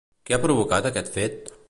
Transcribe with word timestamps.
Què 0.29 0.33
va 0.39 0.41
provocar 0.45 0.79
aquest 0.91 1.13
fet? 1.19 1.51